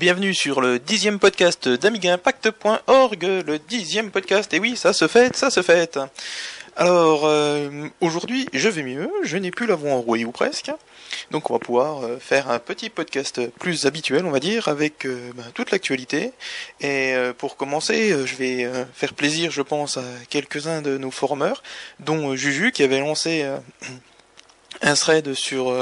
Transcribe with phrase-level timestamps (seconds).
[0.00, 5.50] bienvenue sur le dixième podcast d'AmigaImpact.org, le dixième podcast, et oui, ça se fait, ça
[5.50, 5.98] se fait.
[6.74, 10.70] Alors, euh, aujourd'hui, je vais mieux, je n'ai plus la voix enrouée ou presque,
[11.32, 15.04] donc on va pouvoir euh, faire un petit podcast plus habituel, on va dire, avec
[15.04, 16.32] euh, ben, toute l'actualité.
[16.80, 21.62] Et pour commencer, je vais faire plaisir, je pense, à quelques-uns de nos forumers,
[21.98, 23.44] dont Juju, qui avait lancé
[24.80, 25.78] un thread sur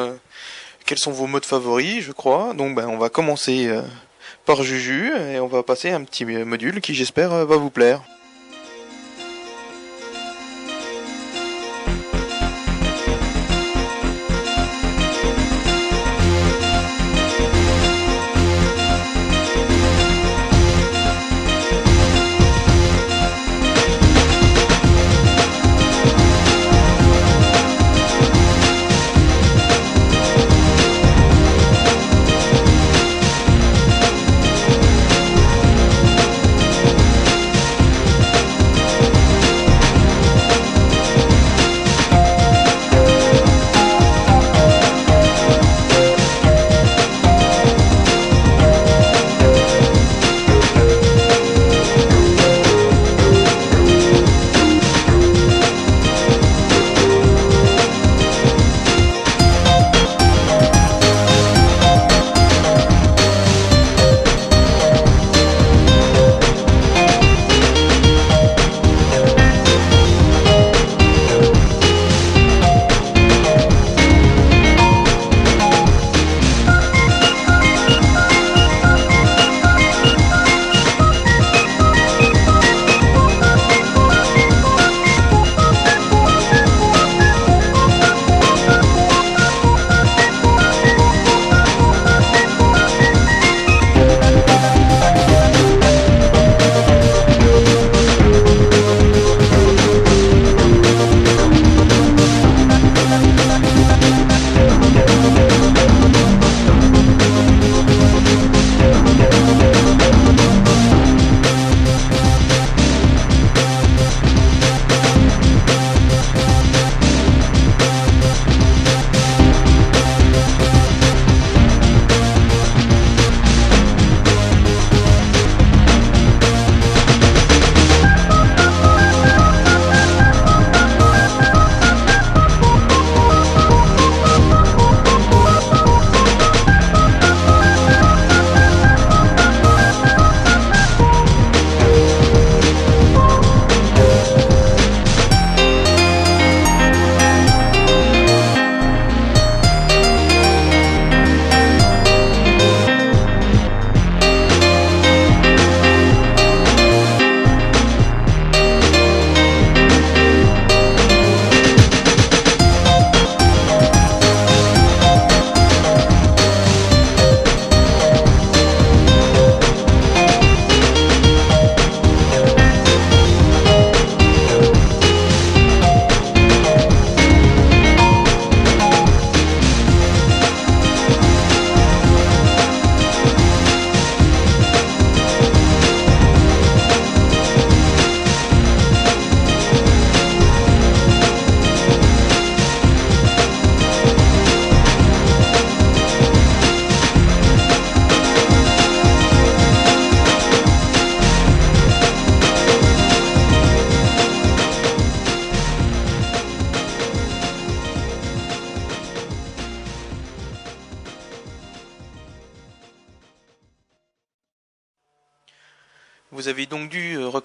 [0.86, 2.52] quels sont vos modes favoris, je crois.
[2.54, 3.70] Donc ben, on va commencer
[4.48, 8.00] par Juju et on va passer un petit module qui j'espère va vous plaire.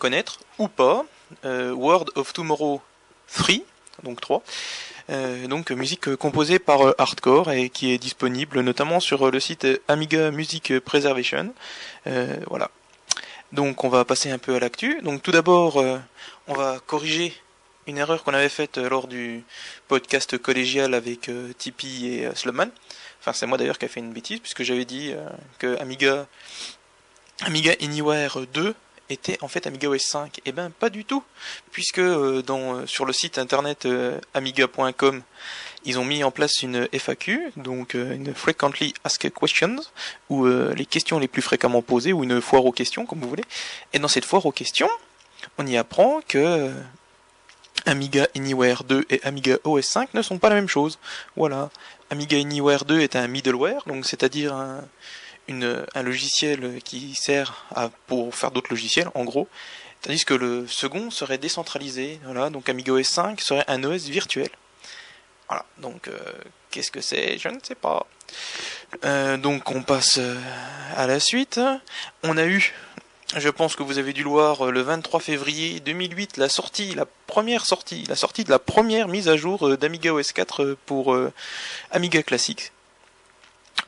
[0.09, 1.05] Dû euh, reconnaître, ou pas,
[1.45, 2.81] euh, World of Tomorrow
[3.33, 3.55] 3,
[4.03, 4.43] donc 3,
[5.09, 10.31] euh, donc musique composée par Hardcore et qui est disponible notamment sur le site Amiga
[10.31, 11.53] Music Preservation.
[12.47, 12.69] voilà.
[13.51, 15.01] Donc on va passer un peu à l'actu.
[15.03, 15.77] Donc tout d'abord,
[16.47, 17.33] on va corriger
[17.85, 19.43] une erreur qu'on avait faite lors du
[19.87, 22.71] podcast collégial avec Tipeee et Slumman.
[23.19, 25.13] Enfin, c'est moi d'ailleurs qui a fait une bêtise puisque j'avais dit
[25.59, 26.25] que Amiga
[27.45, 28.73] Amiga Anywhere 2
[29.09, 30.41] était en fait Amiga OS 5.
[30.45, 31.23] Eh ben pas du tout,
[31.71, 35.21] puisque euh, euh, sur le site internet euh, amiga.com,
[35.85, 39.75] ils ont mis en place une FAQ, donc une Frequently Asked Questions,
[40.29, 43.43] ou les questions les plus fréquemment posées, ou une foire aux questions, comme vous voulez.
[43.91, 44.89] Et dans cette foire aux questions,
[45.57, 46.71] on y apprend que
[47.85, 50.99] Amiga Anywhere 2 et Amiga OS 5 ne sont pas la même chose.
[51.35, 51.69] Voilà.
[52.09, 54.85] Amiga Anywhere 2 est un middleware, donc c'est-à-dire un,
[55.49, 59.47] un logiciel qui sert à, pour faire d'autres logiciels, en gros,
[60.01, 62.19] tandis que le second serait décentralisé.
[62.25, 64.49] Voilà, donc AmigaOS 5 serait un OS virtuel.
[65.47, 66.17] Voilà, donc euh,
[66.71, 67.37] qu'est-ce que c'est?
[67.37, 68.05] Je ne sais pas.
[69.05, 70.39] Euh, donc on passe euh,
[70.95, 71.59] à la suite.
[72.23, 72.73] On a eu,
[73.35, 77.05] je pense que vous avez dû le voir, le 23 février 2008, la sortie, la
[77.27, 81.17] première sortie, la sortie de la première mise à jour d'Amiga OS 4 pour
[81.91, 82.71] Amiga Classic.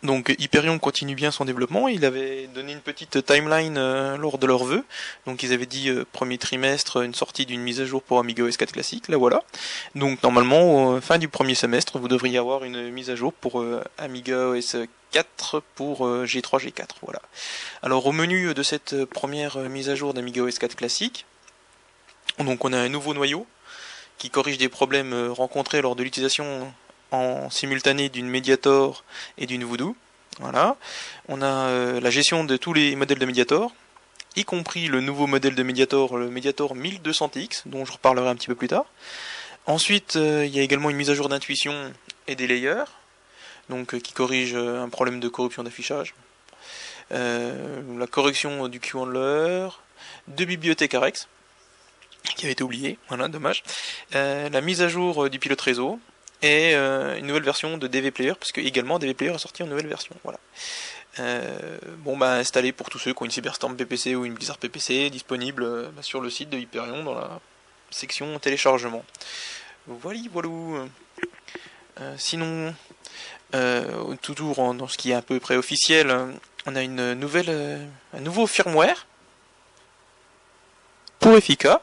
[0.04, 1.88] Donc Hyperion continue bien son développement.
[1.88, 4.84] Il avait donné une petite timeline euh, lors de leur vœu.
[5.26, 8.44] Donc ils avaient dit euh, premier trimestre une sortie d'une mise à jour pour Amiga
[8.44, 9.08] OS 4 classique.
[9.08, 9.44] Là voilà.
[9.96, 13.84] Donc normalement fin du premier semestre vous devriez avoir une mise à jour pour euh,
[13.98, 14.76] Amiga OS
[15.12, 16.88] 4 pour G3 G4.
[17.02, 17.22] Voilà.
[17.82, 21.26] Alors au menu de cette première mise à jour d'Amiga OS 4 classique,
[22.40, 23.48] donc on a un nouveau noyau
[24.18, 26.74] qui corrige des problèmes rencontrés lors de l'utilisation
[27.50, 29.04] simultané d'une Mediator
[29.38, 29.96] et d'une Voodoo.
[30.40, 30.76] Voilà.
[31.30, 33.74] On a euh, la gestion de tous les modèles de Mediator,
[34.36, 38.48] y compris le nouveau modèle de Mediator, le Mediator 1200X, dont je reparlerai un petit
[38.48, 38.86] peu plus tard.
[39.66, 41.94] Ensuite, euh, il y a également une mise à jour d'intuition
[42.28, 42.84] et des layers,
[43.70, 46.14] donc euh, qui corrige un problème de corruption d'affichage.
[47.12, 49.70] la correction du Q-handler,
[50.28, 51.28] deux bibliothèques AREX,
[52.36, 53.64] qui avait été oublié, voilà, dommage.
[54.12, 56.00] la mise à jour du pilote réseau,
[56.42, 59.64] et euh, une nouvelle version de DV Player, parce que également DV Player a sorti
[59.64, 60.16] une nouvelle version.
[60.24, 60.40] Voilà.
[61.20, 64.58] Euh, bon bah installé pour tous ceux qui ont une Cyberstorm PPC ou une Blizzard
[64.58, 67.40] PPC, disponible euh, bah, sur le site de Hyperion dans la
[67.90, 69.06] section téléchargement.
[69.88, 70.50] Voilà, voilà.
[72.18, 72.74] sinon,
[74.24, 76.12] toujours dans ce qui est un peu préofficiel,
[76.66, 79.06] on a une nouvelle, un nouveau firmware
[81.20, 81.82] pour Effica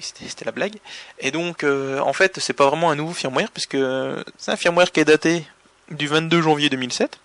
[0.00, 0.76] c'était la blague.
[1.18, 3.76] Et donc, euh, en fait, c'est pas vraiment un nouveau firmware, puisque
[4.38, 5.44] c'est un firmware qui est daté
[5.90, 7.18] du 22 janvier 2007.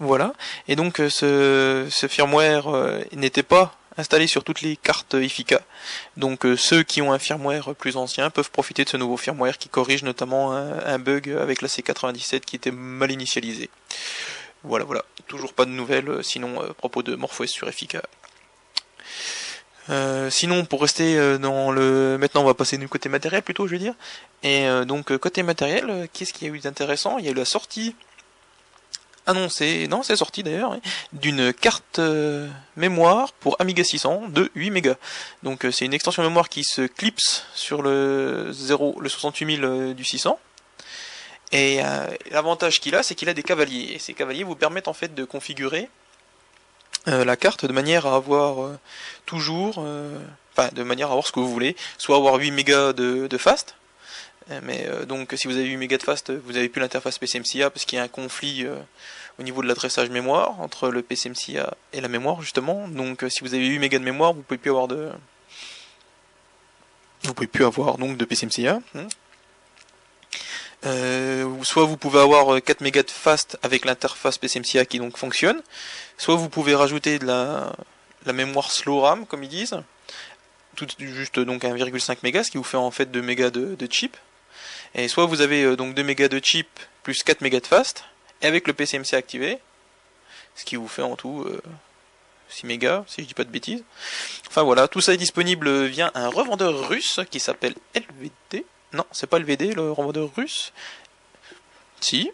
[0.00, 0.32] Voilà.
[0.66, 5.60] Et donc, euh, ce, firmware euh, n'était pas installé sur toutes les cartes IFICA.
[6.16, 9.68] Donc, ceux qui ont un firmware plus ancien peuvent profiter de ce nouveau firmware qui
[9.68, 13.68] corrige notamment un, bug avec la C97 qui était mal initialisé.
[14.62, 15.04] Voilà, voilà.
[15.26, 18.00] Toujours pas de nouvelles, sinon à propos de MorphOS sur Effica.
[19.90, 23.66] Euh, sinon, pour rester euh, dans le, maintenant on va passer du côté matériel plutôt,
[23.66, 23.94] je veux dire.
[24.42, 27.18] Et euh, donc côté matériel, qu'est-ce qu'il y a eu d'intéressant?
[27.18, 27.96] Il y a eu la sortie
[29.26, 30.76] annoncée, non, c'est sorti d'ailleurs,
[31.12, 32.00] d'une carte
[32.76, 34.96] mémoire pour Amiga 600 de 8 mégas.
[35.42, 40.38] Donc c'est une extension mémoire qui se clipse sur le 0, le 68000 du 600.
[41.52, 41.80] Et
[42.30, 43.92] l'avantage qu'il a, c'est qu'il a des cavaliers.
[43.94, 45.88] Et ces cavaliers vous permettent en fait de configurer
[47.06, 48.78] la carte de manière à avoir euh,
[49.26, 50.18] toujours, euh,
[50.52, 53.74] enfin de manière à avoir ce que vous voulez, soit avoir 8 mégas de, fast,
[54.62, 57.84] mais donc si vous avez 8 mégas de fast, vous avez plus l'interface PCMCIA parce
[57.84, 58.66] qu'il y a un conflit
[59.38, 62.88] au niveau de l'adressage mémoire entre le PCMCIA et la mémoire justement.
[62.88, 65.10] Donc si vous avez 8 mégas de mémoire, vous pouvez plus avoir de
[67.22, 68.80] vous pouvez plus avoir donc de PCMCIA.
[68.96, 69.04] Euh,
[70.82, 75.62] soit vous pouvez avoir 4 mégas de fast avec l'interface PCMCIA qui donc fonctionne,
[76.16, 77.72] soit vous pouvez rajouter de la,
[78.32, 79.76] mémoire slow RAM comme ils disent,
[80.76, 84.16] tout juste donc 1,5 mégas, ce qui vous fait en fait 2 mégas de, chip.
[84.94, 86.68] Et soit vous avez euh, donc 2 mégas de chip
[87.02, 88.04] plus 4 mégas de fast,
[88.42, 89.58] et avec le PCMCIA activé,
[90.54, 91.46] ce qui vous fait en tout
[92.48, 93.84] 6 euh, mégas, si je dis pas de bêtises.
[94.48, 98.64] Enfin voilà, tout ça est disponible via un revendeur russe qui s'appelle LVD.
[98.92, 100.72] Non, c'est pas le VD, le revendeur russe?
[102.00, 102.30] Si,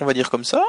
[0.00, 0.62] on va dire comme ça.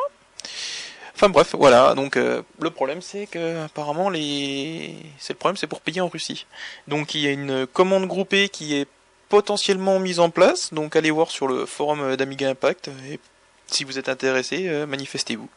[1.16, 1.96] Enfin bref, voilà.
[1.96, 6.08] Donc euh, le problème c'est que apparemment les, c'est le problème c'est pour payer en
[6.08, 6.46] Russie.
[6.88, 8.88] Donc il y a une commande groupée qui est
[9.30, 10.74] potentiellement mise en place.
[10.74, 13.20] Donc allez voir sur le forum d'Amiga Impact et
[13.66, 15.50] si vous êtes intéressé, euh, manifestez-vous.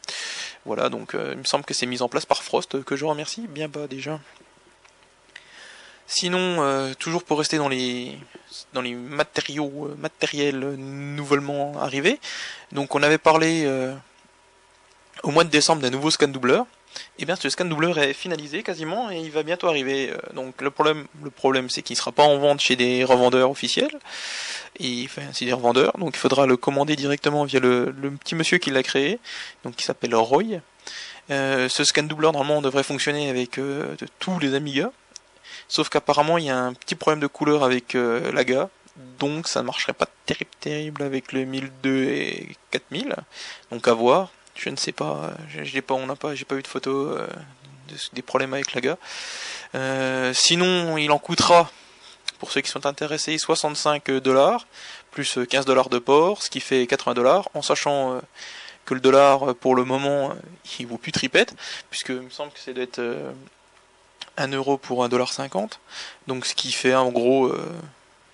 [0.65, 0.89] Voilà.
[0.89, 3.47] Donc euh, il me semble que c'est mis en place par Frost que je remercie
[3.47, 4.19] bien bas déjà.
[6.13, 8.17] Sinon, toujours pour rester dans les
[8.73, 12.19] dans les matériaux euh, matériels nouvellement arrivés.
[12.71, 13.93] Donc on avait parlé euh,
[15.23, 16.65] au mois de décembre d'un nouveau scan doubleur.
[17.17, 20.09] Et eh bien ce scan doubleur est finalisé quasiment et il va bientôt arriver.
[20.09, 23.03] Euh, donc le problème, le problème c'est qu'il ne sera pas en vente chez des
[23.03, 23.97] revendeurs officiels.
[24.79, 28.57] Et enfin, c'est des revendeurs, donc il faudra le commander directement via le, petit monsieur
[28.57, 29.19] qui l'a créé,
[29.63, 30.61] donc qui s'appelle Roy.
[31.29, 33.59] ce scan doubleur normalement devrait fonctionner avec
[34.19, 34.91] tous les Amiga.
[35.71, 38.69] Sauf qu'apparemment il y a un petit problème de couleur avec euh, l'AGA,
[39.19, 43.15] donc ça ne marcherait pas terrible terrible avec le 1002 et 4000.
[43.71, 46.61] Donc à voir, je ne sais pas, j'ai pas, on n'a pas, j'ai pas eu
[46.61, 47.25] de photo euh,
[48.11, 48.97] des problèmes avec l'AGA.
[49.73, 51.71] Euh, sinon, il en coûtera
[52.39, 54.67] pour ceux qui sont intéressés 65 dollars
[55.11, 58.19] plus 15 dollars de port, ce qui fait 80 dollars, en sachant
[58.83, 60.33] que le dollar, pour le moment,
[60.79, 61.55] il vaut plus tripette,
[61.89, 63.01] puisque il me semble que c'est d'être
[64.41, 65.69] 1 euro pour 1,50$.
[66.27, 67.51] Donc ce qui fait en gros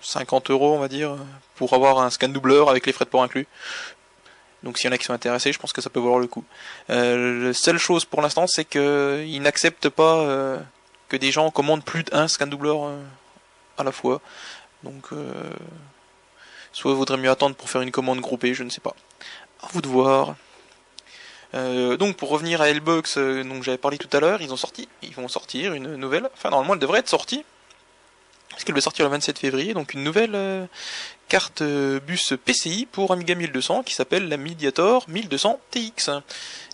[0.00, 1.16] 50 euros, on va dire,
[1.54, 3.46] pour avoir un scan doubleur avec les frais de port inclus.
[4.62, 6.26] Donc s'il y en a qui sont intéressés, je pense que ça peut valoir le
[6.26, 6.44] coup.
[6.90, 10.58] Euh, la seule chose pour l'instant, c'est qu'ils n'acceptent pas euh,
[11.08, 13.00] que des gens commandent plus d'un scan doubleur euh,
[13.76, 14.20] à la fois.
[14.82, 15.08] Donc
[16.72, 18.94] soit il vaudrait mieux attendre pour faire une commande groupée, je ne sais pas.
[19.62, 20.36] À vous de voir.
[21.54, 25.14] Donc pour revenir à Lbox, dont j'avais parlé tout à l'heure, ils ont sorti, ils
[25.14, 26.28] vont sortir une nouvelle.
[26.34, 27.44] Enfin normalement elle devrait être sortie,
[28.58, 30.66] parce qu'elle va sortir le 27 février, donc une nouvelle euh,
[31.28, 36.10] carte euh, bus PCI pour Amiga 1200 qui s'appelle la Mediator 1200 TX.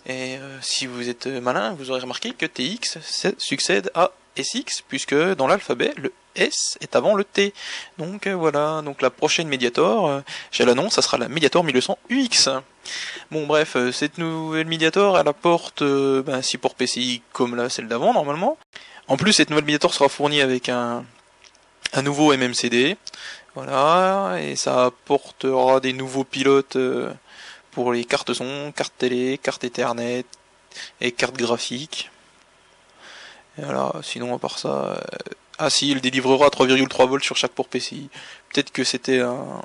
[0.07, 2.97] Et euh, si vous êtes malin, vous aurez remarqué que TX
[3.37, 7.53] succède à SX, puisque dans l'alphabet, le S est avant le T.
[7.99, 12.49] Donc voilà, donc la prochaine Mediator, j'ai l'annonce, ça sera la Mediator 1200 UX.
[13.31, 18.57] Bon bref, cette nouvelle Mediator, elle apporte ben, un PCI comme là, celle d'avant normalement.
[19.07, 21.05] En plus, cette nouvelle Mediator sera fournie avec un,
[22.03, 22.97] nouveau MMCD,
[23.53, 27.13] voilà, et ça apportera des nouveaux pilotes euh,
[27.71, 30.25] pour les cartes son, cartes télé, cartes Ethernet
[31.01, 32.11] et cartes graphiques.
[33.57, 34.99] Voilà, sinon à part ça, euh,
[35.57, 38.09] ah si, il délivrera 3,3 volts sur chaque port PCI.
[38.51, 39.61] Peut-être que c'était un,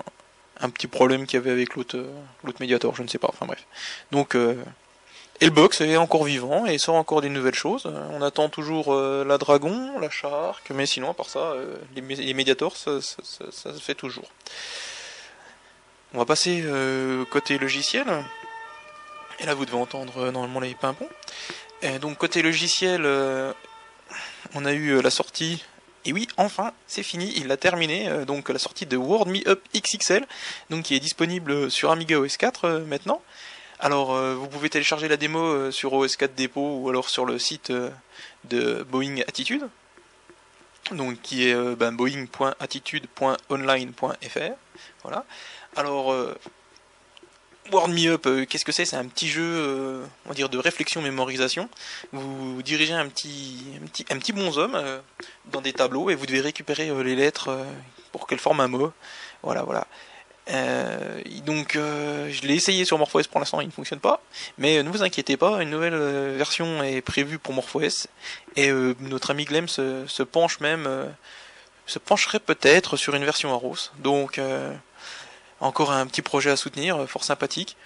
[0.61, 2.13] un, petit problème qu'il y avait avec l'autre euh,
[2.45, 3.29] l'autre médiator, je ne sais pas.
[3.29, 3.67] Enfin bref.
[4.11, 4.37] Donc
[5.41, 7.91] et le box est encore vivant et sort encore des nouvelles choses.
[8.11, 12.03] On attend toujours euh, la dragon, la shark, mais sinon à part ça, euh, les,
[12.03, 14.31] les médiators, ça, se fait toujours.
[16.13, 18.07] On va passer euh, côté logiciel.
[19.39, 21.09] Et là vous devez entendre normalement les pimpons.
[21.81, 23.07] Et donc côté logiciel,
[24.55, 25.65] on a eu la sortie
[26.05, 28.09] et oui, enfin, c'est fini, il l'a terminé.
[28.27, 30.27] donc la sortie de World Me Up XXL,
[30.71, 33.21] donc qui est disponible sur Amiga OS 4 maintenant.
[33.83, 37.39] Alors, euh, vous pouvez télécharger la démo euh, sur OS4 Depot ou alors sur le
[37.39, 37.89] site euh,
[38.45, 39.67] de Boeing Attitude,
[40.91, 44.53] donc qui est ben, boeing.attitude.online.fr.
[45.03, 45.25] Voilà.
[45.77, 46.15] Alors,
[47.73, 48.85] World Me Up, qu'est-ce que c'est?
[48.85, 51.69] C'est un petit jeu, on va dire, de réflexion mémorisation.
[52.13, 54.81] Vous dirigez un petit, un petit, un petit bonhomme
[55.53, 57.57] dans des tableaux et vous devez récupérer les lettres
[58.13, 58.93] pour qu'elles forment un mot.
[59.43, 59.87] Voilà, voilà.
[60.49, 64.21] Euh, donc euh, je l'ai essayé sur MorphOS pour l'instant, il ne fonctionne pas.
[64.59, 68.07] Mais ne vous inquiétez pas, une nouvelle euh, version est prévue pour MorphOS
[68.57, 70.89] et notre ami Glem se, penche même,
[71.87, 73.91] se pencherait peut-être sur une version Aros.
[73.99, 74.41] Donc
[75.61, 77.77] encore un petit projet à soutenir, fort sympathique.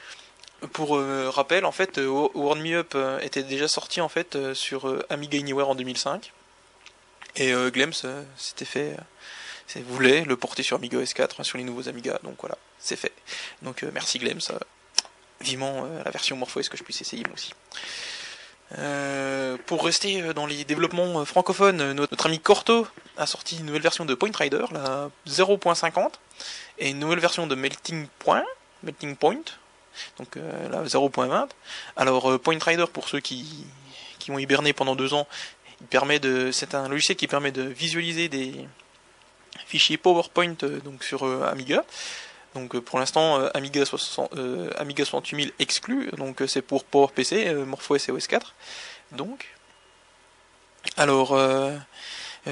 [0.72, 5.68] Pour rappel, en fait, Warn Me Up était déjà sorti en fait sur Amiga Anywhere
[5.68, 6.32] en 2005
[7.36, 7.92] et Glems
[8.36, 8.96] s'était fait
[9.82, 12.96] voulait le porter sur Amiga OS 4, hein, sur les nouveaux Amiga, donc voilà, c'est
[12.96, 13.12] fait.
[13.62, 14.40] Donc euh, merci Glems,
[15.40, 17.52] vivement euh, la version MorphOS que je puisse essayer moi aussi.
[18.78, 24.04] Euh, pour rester dans les développements francophones, notre ami Corto a sorti une nouvelle version
[24.04, 26.12] de Point Rider, la 0.50,
[26.78, 28.44] et une nouvelle version de Melting Point,
[29.20, 29.42] Point,
[30.18, 31.48] donc la 0.20.
[31.96, 33.64] Alors Point Rider, pour ceux qui,
[34.18, 35.28] qui ont hiberné pendant deux ans,
[35.80, 38.66] il permet de, c'est un logiciel qui permet de visualiser des,
[39.66, 41.84] fichier PowerPoint euh, donc sur euh, Amiga.
[42.54, 44.32] Donc euh, pour l'instant Amiga, 60,
[44.76, 48.54] Amiga 68000 exclu, donc c'est pour PowerPC, MorphOS et OS 4.
[49.12, 49.46] Donc,
[50.96, 51.38] alors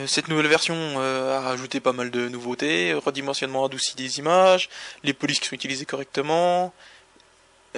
[0.07, 4.69] cette nouvelle version a rajouté pas mal de nouveautés, redimensionnement adouci des images,
[5.05, 6.73] les polices qui sont utilisées correctement,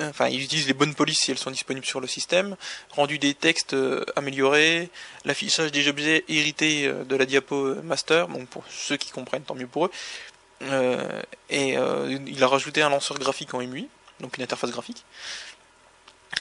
[0.01, 2.57] enfin ils utilisent les bonnes polices si elles sont disponibles sur le système,
[2.91, 4.91] rendu des textes euh, améliorés,
[5.25, 9.55] l'affichage des objets hérités euh, de la diapo master, donc pour ceux qui comprennent tant
[9.55, 10.34] mieux pour eux, euh,
[11.51, 13.89] et il a rajouté un lanceur graphique en MUI,
[14.21, 15.05] donc une interface graphique.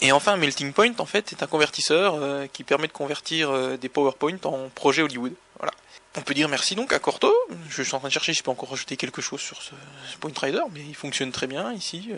[0.01, 2.17] Et enfin, Melting Point, en fait, est un convertisseur
[2.51, 5.33] qui permet de convertir des PowerPoint en projets Hollywood.
[5.59, 5.73] Voilà.
[6.15, 7.33] On peut dire merci donc à Corto.
[7.69, 9.71] Je suis en train de chercher si je peux encore rajouter quelque chose sur ce,
[10.11, 12.11] ce Point Rider, mais il fonctionne très bien ici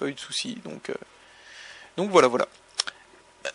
[0.00, 0.58] pas eu de soucis.
[0.64, 0.94] Donc, euh,
[1.96, 2.48] donc voilà, voilà.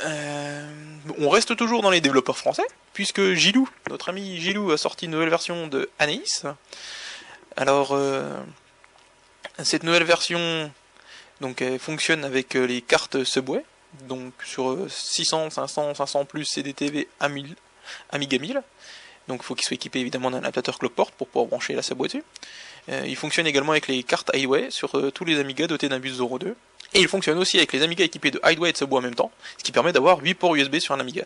[0.02, 0.72] Euh,
[1.18, 5.12] on reste toujours dans les développeurs français, puisque Gilou, notre ami Gilou, a sorti une
[5.12, 6.46] nouvelle version de Anaïs.
[7.58, 8.38] Alors, euh,
[9.64, 10.72] cette nouvelle version,
[11.42, 13.64] donc, fonctionne avec les cartes Subway,
[14.04, 18.62] donc sur 600, 500, 500 plus CDTV Amiga 1000.
[19.28, 22.08] Donc, il faut qu'il soit équipé évidemment d'un adaptateur Clockport pour pouvoir brancher la Subway
[22.08, 22.24] dessus.
[22.90, 26.00] Euh, il fonctionne également avec les cartes Highway sur euh, tous les Amiga dotés d'un
[26.00, 26.56] bus 02.
[26.94, 29.16] Et il fonctionne aussi avec les Amiga équipés de Highway et de Subway en même
[29.16, 31.24] temps, ce qui permet d'avoir 8 ports USB sur un Amiga.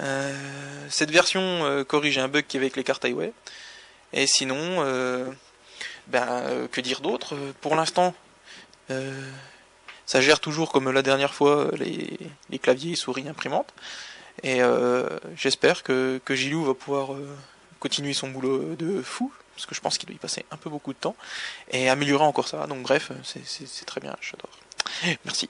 [0.00, 0.34] Euh,
[0.88, 3.32] cette version corrige un bug qui est avec les cartes Highway.
[4.12, 4.84] Et sinon,
[6.10, 8.14] ben, que dire d'autre Pour l'instant,
[10.06, 13.72] ça gère toujours comme la dernière fois les, claviers, souris, imprimantes.
[14.42, 14.60] Et
[15.36, 17.10] j'espère que, que Gilou va pouvoir
[17.80, 20.70] continuer son boulot de fou, parce que je pense qu'il doit y passer un peu
[20.70, 21.16] beaucoup de temps,
[21.70, 22.66] et améliorer encore ça.
[22.66, 24.50] Donc bref, c'est très bien, j'adore.
[25.24, 25.48] Merci.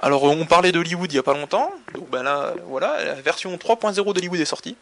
[0.00, 3.56] Alors on parlait d'Hollywood il y a pas longtemps, donc ben là voilà, la version
[3.56, 4.76] 3.0 d'Hollywood est sortie.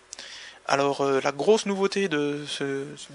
[0.69, 2.45] Alors euh, la grosse nouveauté de,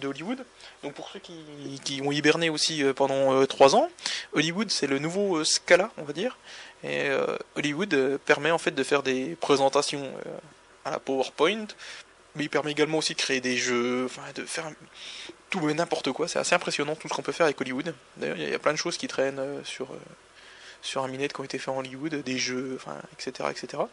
[0.01, 0.45] Hollywood,
[0.83, 3.89] donc pour ceux qui, ont hiberné aussi euh, pendant 3 euh, ans,
[4.33, 6.37] Hollywood c'est le nouveau Scala on va dire,
[6.83, 7.09] et
[7.55, 10.11] Hollywood permet en fait de faire des présentations
[10.85, 11.67] à la PowerPoint,
[12.35, 14.71] mais il permet également aussi de créer des jeux, enfin de faire
[15.49, 17.93] tout et n'importe quoi, c'est assez impressionnant tout ce qu'on peut faire avec Hollywood.
[18.15, 19.89] D'ailleurs il y, a plein de choses qui traînent sur
[20.81, 22.79] sur un minette qui ont été faits en Hollywood, des jeux,
[23.13, 23.83] etc., etc.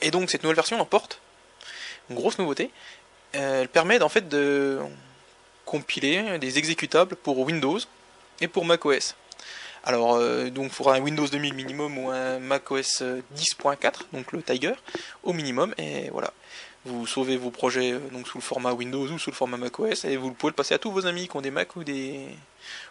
[0.00, 1.20] Et donc cette nouvelle version emporte
[2.14, 2.70] grosse nouveauté.
[3.32, 4.78] Elle permet en fait de
[5.64, 7.78] compiler des exécutables pour Windows
[8.40, 9.14] et pour macOS.
[9.84, 14.74] Alors euh, donc pour un Windows 2000 minimum ou un macOS 10.4, donc le Tiger
[15.22, 16.32] au minimum et voilà.
[16.86, 20.04] Vous sauvez vos projets euh, donc sous le format Windows ou sous le format macOS
[20.04, 22.26] et vous pouvez le passer à tous vos amis qui ont des Mac ou des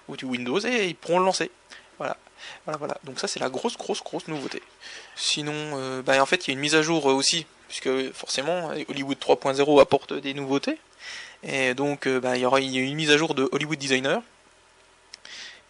[0.08, 1.52] ou du Windows et ils pourront le lancer.
[1.98, 2.18] Voilà.
[2.66, 2.98] Voilà, voilà.
[3.04, 4.62] Donc ça c'est la grosse, grosse, grosse nouveauté.
[5.16, 8.12] Sinon, euh, bah, en fait, il y a une mise à jour euh, aussi, puisque
[8.14, 10.78] forcément Hollywood 3.0 apporte des nouveautés.
[11.44, 14.22] Et donc, euh, bah, il y aura une mise à jour de Hollywood Designer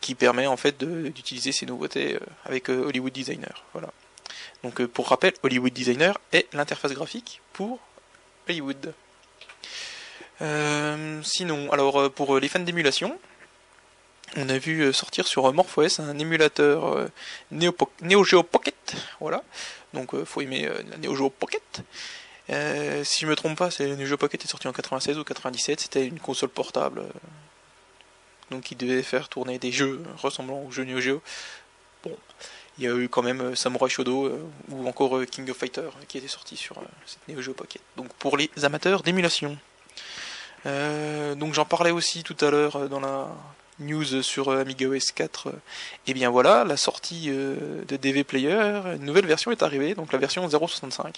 [0.02, 3.66] qui permet en fait d'utiliser ces nouveautés avec Hollywood Designer.
[3.74, 3.90] Voilà.
[4.64, 7.80] Donc, pour rappel, Hollywood Designer est l'interface graphique pour
[8.48, 8.94] Hollywood.
[11.24, 13.20] sinon, alors pour les fans d'émulation,
[14.38, 17.08] on a vu euh, sortir sur euh, MorphOS un émulateur euh,
[17.52, 19.44] Neo, Geo Pocket, voilà.
[19.94, 21.82] Donc faut aimer la Neo Geo Pocket.
[22.48, 25.80] si je me trompe pas, c'est Neo Geo Pocket est sorti en 96 ou 97.
[25.80, 27.04] C'était une console portable,
[28.52, 31.24] donc qui devait faire tourner des jeux ressemblant aux jeux Neo Geo.
[32.04, 32.16] Bon,
[32.78, 36.28] il y a eu quand même Samurai Shodown ou encore King of Fighter qui était
[36.28, 36.76] sorti sur
[37.08, 37.82] cette Neo Geo Pocket.
[37.98, 39.58] Donc pour les amateurs d'émulation.
[40.66, 43.28] donc j'en parlais aussi tout à l'heure dans la
[43.80, 45.52] news sur euh, Amiga OS 4,
[46.08, 50.12] et bien voilà, la sortie euh, de DV Player, une nouvelle version est arrivée, donc
[50.12, 51.16] la version 0.65.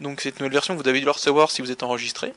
[0.00, 2.32] Donc cette nouvelle version, vous devez le recevoir si vous êtes enregistré.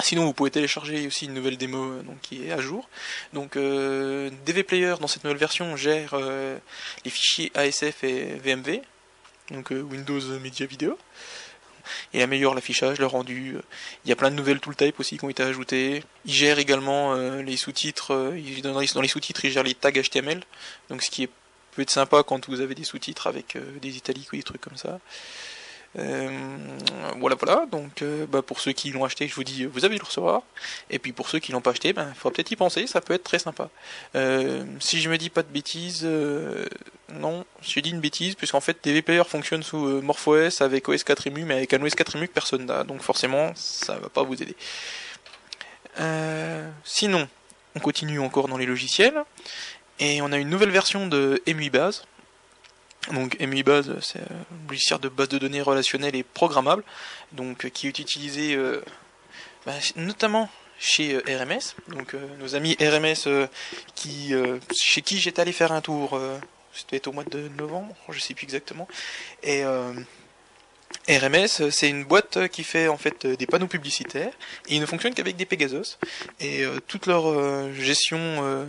[0.00, 2.88] Sinon, vous pouvez télécharger aussi une nouvelle démo euh, donc, qui est à jour.
[3.32, 6.16] Donc, DV Player dans cette nouvelle version gère
[7.04, 8.82] les fichiers ASF et VMV,
[9.52, 10.98] donc Windows Media Video
[12.12, 13.56] il améliore l'affichage, le rendu.
[14.04, 16.02] Il y a plein de nouvelles tooltypes aussi qui ont été ajoutées.
[16.24, 18.12] Il gère également euh, les sous-titres.
[18.12, 20.42] Euh, dans les sous-titres, il gère les tags HTML.
[20.90, 21.30] Donc ce qui est
[21.76, 24.62] peut être sympa quand vous avez des sous-titres avec euh, des italiques ou des trucs
[24.62, 24.98] comme ça.
[25.98, 26.30] Euh,
[27.18, 27.66] voilà, voilà.
[27.66, 30.42] Donc, euh, bah, pour ceux qui l'ont acheté, je vous dis, vous avez le recevoir.
[30.90, 32.86] Et puis pour ceux qui l'ont pas acheté, ben, il faudra peut-être y penser.
[32.86, 33.70] Ça peut être très sympa.
[34.14, 36.06] Euh, si je me dis pas de bêtises,
[37.12, 41.28] non, j'ai dit une bêtise, puisqu'en fait, TV Player fonctionne sous MorphOS avec OS 4
[41.28, 42.84] EMU, mais avec un OS 4 EMU que personne n'a.
[42.84, 44.56] Donc forcément, ça va pas vous aider.
[46.84, 47.28] sinon,
[47.74, 49.22] on continue encore dans les logiciels.
[49.98, 52.04] Et on a une nouvelle version de EMUI Base
[53.12, 56.82] donc MUBase, c'est un logiciel de base de données relationnelle et programmable,
[57.32, 58.82] donc qui est utilisé euh,
[59.64, 61.74] bah, notamment chez euh, RMS.
[61.88, 63.48] Donc euh, nos amis RMS
[63.94, 64.34] qui,
[64.74, 66.20] chez qui j'étais allé faire un tour,
[66.72, 68.88] c'était au mois de novembre, je sais plus exactement.
[69.42, 69.64] Et
[71.08, 74.32] RMS, c'est une boîte qui fait en fait des panneaux publicitaires
[74.68, 75.98] et ils ne fonctionnent qu'avec des Pegasus
[76.40, 78.66] et toute leur gestion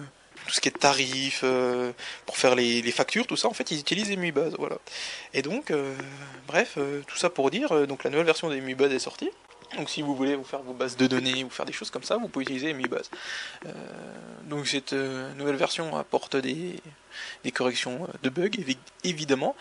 [0.47, 1.91] tout ce qui est tarif, euh,
[2.25, 4.77] pour faire les, factures, tout ça, en fait, ils utilisent EmuBase, voilà.
[5.33, 5.93] Et donc, euh,
[6.47, 9.29] bref, euh, tout ça pour dire, donc la nouvelle version d'EmuBase est sortie.
[9.75, 12.03] Donc si vous voulez vous faire vos bases de données ou faire des choses comme
[12.03, 13.09] ça, vous pouvez utiliser EmuBase.
[14.45, 16.81] donc cette nouvelle version apporte des
[17.53, 18.49] corrections de bugs,
[19.03, 19.57] évidemment.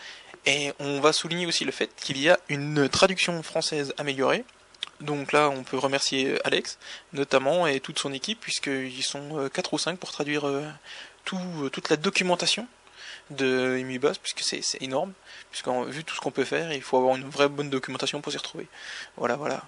[0.47, 4.45] Et on va souligner aussi le fait qu'il y a une traduction française améliorée
[5.01, 6.79] donc là, on peut remercier Alex,
[7.13, 10.65] notamment, et toute son équipe, puisqu'ils sont 4 euh, ou 5 pour traduire euh,
[11.25, 12.67] tout, euh, toute la documentation
[13.31, 15.13] de Emibas, puisque c'est énorme,
[15.51, 18.33] puisque vu tout ce qu'on peut faire, il faut avoir une vraie bonne documentation pour
[18.33, 18.69] s'y retrouver.
[19.17, 19.65] Voilà, voilà.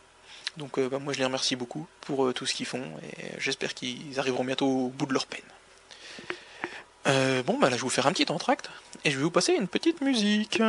[0.57, 4.19] Donc bah, moi je les remercie beaucoup pour tout ce qu'ils font, et j'espère qu'ils
[4.19, 5.43] arriveront bientôt au bout de leur peine.
[7.45, 8.71] bon, bah là je vais vous faire un petit entracte,
[9.05, 10.61] et je vais vous passer une petite musique.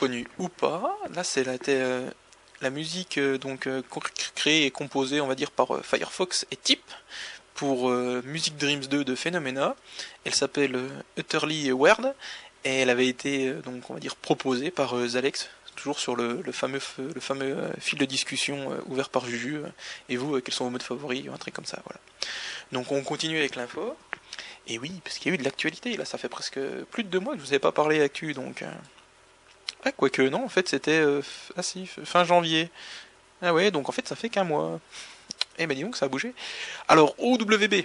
[0.00, 1.56] Reconnu ou pas, là c'est la,
[2.60, 3.68] la musique donc
[4.34, 6.82] créée et composée, on va dire, par Firefox et Tip
[7.54, 9.76] pour Music Dreams 2 de Phenomena.
[10.24, 10.78] Elle s'appelle
[11.18, 12.14] Utterly Weird
[12.64, 16.80] et elle avait été donc on va dire proposée par Zalex toujours sur le, fameux,
[16.98, 19.56] le fameux euh, fil de discussion euh, ouvert par Juju.
[19.56, 19.68] Euh,
[20.08, 22.00] et vous, quels sont vos modes favoris Un truc comme ça, voilà.
[22.72, 23.96] Donc on continue avec l'info.
[24.66, 26.60] Et oui, parce qu'il y a eu de l'actualité, là, ça fait presque
[26.90, 28.62] plus de deux mois que je vous avais pas parlé actu, donc...
[29.84, 31.02] Ouais, quoique non, en fait c'était
[31.56, 32.70] ah, si, fin janvier.
[33.42, 34.80] Ah ouais, donc en fait ça fait qu'un mois.
[35.58, 36.32] Eh ben dis donc, ça a bougé.
[36.88, 37.84] Alors, OWB,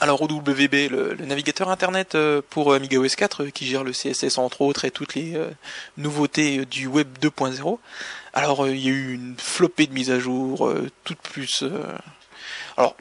[0.00, 3.90] alors OWB, le, le navigateur internet euh, pour Amiga OS 4 euh, qui gère le
[3.90, 5.50] CSS entre autres et toutes les euh,
[5.96, 7.78] nouveautés du web 2.0.
[8.32, 11.64] Alors il y a eu une flopée de mises à jour, toutes plus,
[12.76, 12.94] alors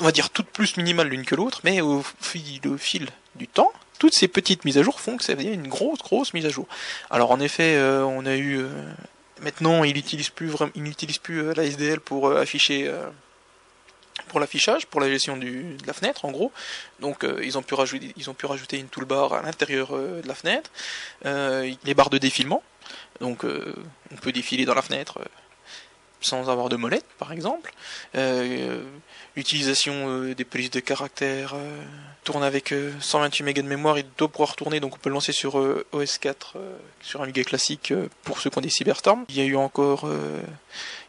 [0.00, 4.14] on va dire toutes plus minimales l'une que l'autre, mais au fil du temps, toutes
[4.14, 6.66] ces petites mises à jour font que ça devient une grosse grosse mise à jour.
[7.10, 8.64] Alors en effet, on a eu
[9.42, 12.90] maintenant il n'utilise plus vraiment, il n'utilise plus la SDL pour afficher
[14.28, 16.52] pour l'affichage, pour la gestion de la fenêtre en gros.
[17.00, 20.20] Donc euh, ils, ont pu rajouter, ils ont pu rajouter une toolbar à l'intérieur euh,
[20.22, 20.70] de la fenêtre,
[21.24, 22.62] euh, les barres de défilement,
[23.20, 25.20] donc on peut défiler dans la fenêtre
[26.26, 27.72] sans avoir de molette par exemple.
[29.36, 31.54] L'utilisation des polices de caractère
[32.24, 35.32] tourne avec 128 MB de mémoire, il doit pouvoir tourner, donc on peut le lancer
[35.32, 35.56] sur
[35.92, 36.56] OS 4,
[37.00, 37.92] sur un Amiga classique
[38.24, 39.24] pour ceux qui ont des Cyberstorm.
[39.28, 40.08] Il y a eu encore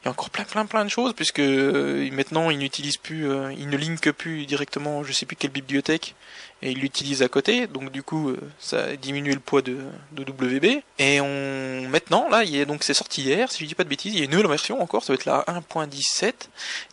[0.02, 3.30] il y a encore plein plein plein de choses puisque euh, maintenant il n'utilise plus,
[3.30, 6.16] euh, il ne link plus directement, je sais plus quelle bibliothèque
[6.62, 7.68] et il l'utilise à côté.
[7.68, 9.78] Donc du coup euh, ça a diminué le poids de,
[10.12, 10.82] de WB.
[11.00, 13.90] Et on maintenant là, il a, donc c'est sorti hier, si je dis pas de
[13.90, 16.34] bêtises, il y a une nouvelle version encore, ça va être la 1.17,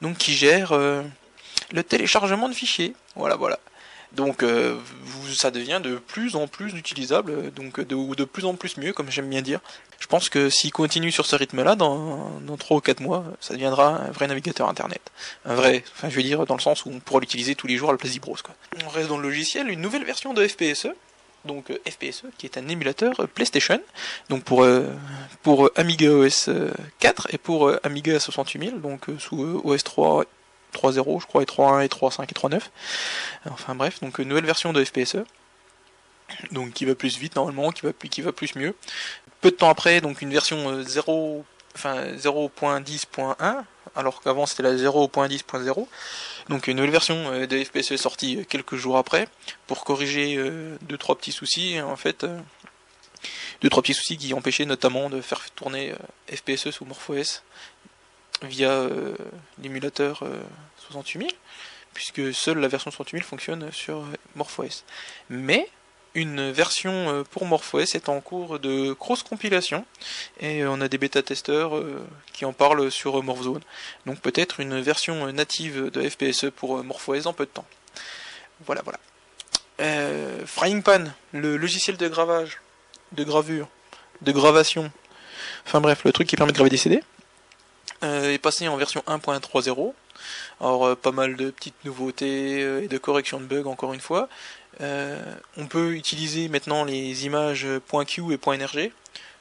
[0.02, 2.94] donc qui gère le téléchargement de fichiers.
[3.16, 3.58] Voilà voilà.
[4.16, 4.78] Donc euh,
[5.32, 8.92] ça devient de plus en plus utilisable, donc de, ou de plus en plus mieux,
[8.92, 9.60] comme j'aime bien dire.
[9.98, 13.54] Je pense que s'il continue sur ce rythme-là, dans, dans 3 ou 4 mois, ça
[13.54, 15.00] deviendra un vrai navigateur internet.
[15.44, 17.76] Un vrai, enfin je veux dire, dans le sens où on pourra l'utiliser tous les
[17.76, 18.36] jours à la place d'Ibros.
[18.84, 20.88] On reste dans le logiciel, une nouvelle version de FPSE,
[21.44, 23.78] donc euh, FPSE qui est un émulateur euh, PlayStation
[24.30, 24.66] donc pour
[25.42, 26.48] pour Amiga OS
[27.00, 30.24] 4 et pour Amiga 68000 donc sous OS 3
[30.74, 32.60] 3.0 je crois et 3.1 et 3.5 et 3.9
[33.50, 35.24] enfin bref donc une nouvelle version de FPSE
[36.50, 38.74] donc qui va plus vite normalement qui va plus qui va plus mieux.
[39.40, 41.42] Peu de temps après donc une version 0 euh,
[41.76, 43.64] enfin 0.10.1
[43.96, 45.86] alors qu'avant c'était la 0.10.0
[46.48, 49.28] donc une nouvelle version euh, de FPSE est sortie euh, quelques jours après
[49.66, 50.38] pour corriger
[50.82, 52.26] deux trois petits soucis en fait
[53.60, 55.94] deux trois petits soucis qui empêchaient notamment de faire tourner
[56.32, 57.42] FPSE sous MorphOS
[58.44, 59.14] via euh,
[59.62, 60.24] l'émulateur
[60.78, 61.30] 68000, euh,
[61.92, 64.84] puisque seule la version 68000 fonctionne sur euh, MorphOS.
[65.30, 65.68] Mais
[66.14, 69.84] une version pour MorphOS est en cours de cross-compilation
[70.38, 71.82] et on a des bêta-testeurs
[72.32, 73.62] qui en parlent sur MorphZone.
[74.06, 77.66] Donc peut-être une version native de FPSE pour MorphOS en peu de temps.
[78.64, 79.00] Voilà, voilà.
[80.46, 82.60] Frying Pan, le logiciel de gravage,
[83.10, 83.68] de gravure,
[84.22, 84.92] de gravation,
[85.66, 87.00] enfin bref, le truc qui permet de graver des CD, euh,
[88.04, 89.92] est passé en version 1.30.
[90.60, 94.00] Alors euh, pas mal de petites nouveautés euh, et de corrections de bugs encore une
[94.00, 94.28] fois.
[94.80, 97.66] on peut utiliser maintenant les images
[98.06, 98.92] .q et .nrg.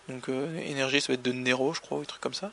[0.10, 2.52] Donc NRG ça va être de Nero je crois, ou un truc comme ça.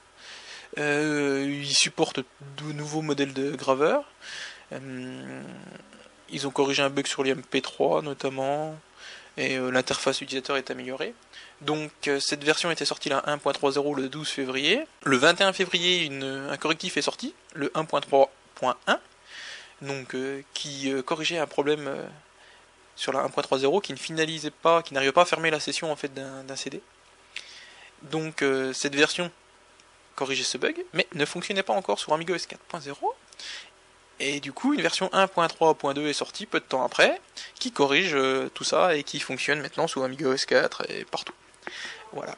[0.77, 4.05] ils supportent de nouveaux modèles de graveurs.
[6.31, 8.79] ils ont corrigé un bug sur les MP3 notamment.
[9.37, 11.15] Et l'interface utilisateur est améliorée.
[11.61, 14.83] Donc euh, cette version était sortie la 1.30 le 12 février.
[15.05, 18.99] Le 21 février, un correctif est sorti, le 1.3.1,
[19.83, 21.91] donc euh, qui euh, corrigeait un problème
[22.97, 25.97] sur la 1.30 qui ne finalisait pas, qui n'arrivait pas à fermer la session en
[25.97, 26.81] fait d'un CD.
[28.03, 28.43] Donc
[28.73, 29.31] cette version
[30.17, 32.95] corrigeait ce bug, mais ne fonctionnait pas encore sur Amiga OS 4.0.
[34.23, 37.21] Et du coup, une version 1.3.2 est sortie peu de temps après,
[37.59, 38.17] qui corrige
[38.55, 41.35] tout ça et qui fonctionne maintenant sous Amiga OS 4 et partout.
[42.13, 42.37] Voilà.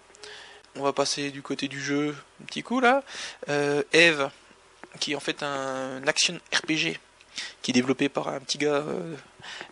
[0.76, 3.02] On va passer du côté du jeu un petit coup là.
[3.48, 4.30] Euh, Eve,
[5.00, 6.98] qui est en fait un action RPG,
[7.60, 9.14] qui est développé par un petit gars euh,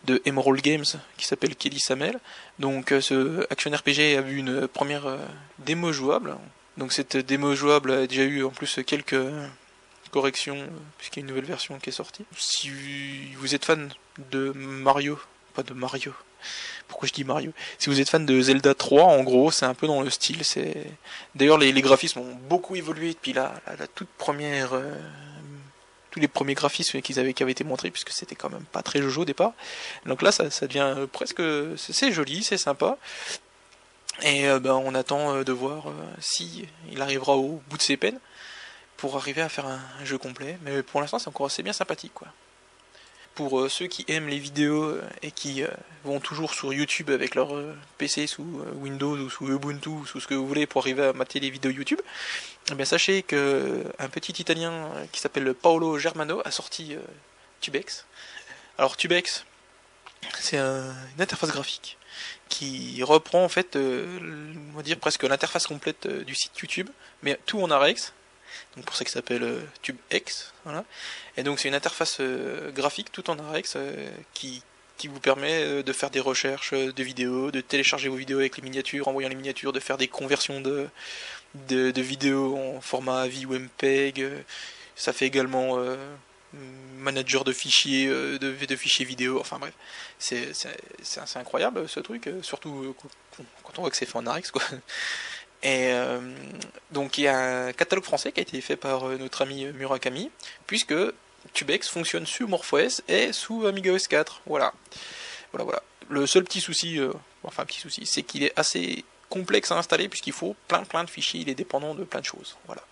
[0.04, 0.84] de Emerald Games
[1.16, 2.18] qui s'appelle Kelly Samel.
[2.58, 5.18] Donc euh, ce action RPG a vu une première
[5.58, 6.36] démo jouable.
[6.76, 9.16] Donc cette démo jouable a déjà eu en plus quelques
[10.10, 12.26] corrections puisqu'il y a une nouvelle version qui est sortie.
[12.36, 12.70] Si
[13.36, 13.90] vous êtes fan
[14.30, 15.18] de Mario,
[15.50, 16.14] pas de Mario,
[16.88, 17.52] pourquoi je dis Mario?
[17.78, 20.44] Si vous êtes fan de Zelda 3, en gros, c'est un peu dans le style.
[20.44, 20.86] C'est
[21.34, 23.54] d'ailleurs les, graphismes ont beaucoup évolué depuis la,
[23.94, 24.94] toute première, euh,
[26.10, 28.82] tous les premiers graphismes qu'ils avaient qui avaient été montrés, puisque c'était quand même pas
[28.82, 29.52] très jojo au départ.
[30.06, 31.42] Donc là, ça, devient presque,
[31.76, 32.98] c'est joli, c'est sympa.
[34.22, 35.84] Et ben, on attend de voir
[36.18, 38.18] si il arrivera au bout de ses peines
[38.96, 40.58] pour arriver à faire un, jeu complet.
[40.62, 42.28] Mais pour l'instant, c'est encore assez bien sympathique, quoi.
[43.40, 45.62] Pour ceux qui aiment les vidéos et qui
[46.04, 47.54] vont toujours sur YouTube avec leur
[47.96, 51.14] PC sous Windows ou sous Ubuntu ou sous ce que vous voulez pour arriver à
[51.14, 52.00] mater les vidéos YouTube,
[52.70, 56.96] eh bien sachez que un petit Italien qui s'appelle Paolo Germano a sorti
[57.62, 58.04] Tubex.
[58.76, 59.46] Alors Tubex,
[60.38, 61.96] c'est une interface graphique
[62.50, 66.90] qui reprend en fait, euh, on va dire presque l'interface complète euh, du site YouTube,
[67.22, 68.12] mais tout en RX.
[68.76, 70.84] Donc pour ça qu'il s'appelle euh, TubeX, voilà.
[71.36, 72.20] Et donc c'est une interface
[72.74, 73.76] graphique tout en RX
[74.34, 74.62] qui
[74.96, 78.62] qui vous permet de faire des recherches de vidéos, de télécharger vos vidéos avec les
[78.62, 80.90] miniatures, en voyant les miniatures, de faire des conversions de,
[81.54, 84.28] de, vidéos en format AVI ou MPEG.
[84.96, 85.78] Ça fait également
[86.52, 89.74] manager de fichiers, euh, de, de, fichiers vidéo, enfin bref,
[90.18, 90.52] c'est
[91.36, 92.94] incroyable ce truc, euh, surtout euh,
[93.62, 94.62] quand on voit que c'est fait en ARX quoi.
[95.62, 95.92] Et
[96.90, 100.30] donc il y a un catalogue français qui a été fait par notre ami Murakami,
[100.66, 100.94] puisque
[101.52, 104.42] Tubex fonctionne sous MorphOS et sous AmigaOS 4.
[104.46, 104.72] Voilà.
[105.52, 105.82] Voilà.
[106.08, 106.98] Le seul petit souci,
[107.44, 111.10] enfin petit souci, c'est qu'il est assez complexe à installer puisqu'il faut plein plein de
[111.10, 112.56] fichiers, il est dépendant de plein de choses.
[112.66, 112.82] Voilà.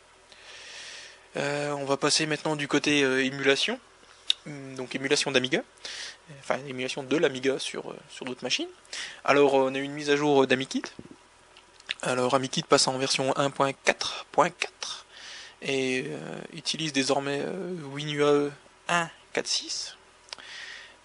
[1.37, 3.79] Euh, on va passer maintenant du côté euh, émulation,
[4.47, 5.63] hum, donc émulation d'Amiga,
[6.41, 8.69] enfin émulation de l'Amiga sur, euh, sur d'autres machines.
[9.25, 10.85] Alors on a eu une mise à jour d'AmiKit.
[12.03, 14.53] Alors AmiKit passe en version 1.4.4
[15.63, 16.07] et
[16.53, 17.43] utilise désormais
[17.93, 18.53] WinUAE
[18.89, 19.95] 1.4.6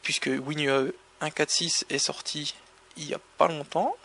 [0.03, 2.53] puisque WinUAE 1.4.6 est sorti
[2.97, 3.95] il n'y a pas longtemps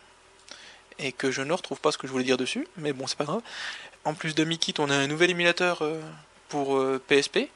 [0.98, 3.18] et que je ne retrouve pas ce que je voulais dire dessus, mais bon c'est
[3.18, 3.42] pas grave
[4.08, 6.00] en plus de Mikit, on a un nouvel émulateur euh,
[6.48, 7.46] pour PSP euh,